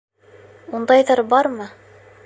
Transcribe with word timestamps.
Ундайҙар 0.79 1.23
бармы? 1.35 1.73